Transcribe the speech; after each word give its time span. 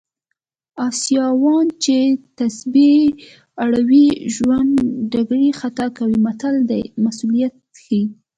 اسیاوان 0.87 1.65
چې 1.83 1.97
تسبې 2.37 2.93
اړوي 3.63 4.07
ژرندګړی 4.33 5.47
خطا 5.59 5.87
کوي 5.97 6.17
متل 6.25 6.55
د 6.69 6.71
مسوولیت 7.03 7.53
ښيي 7.81 8.03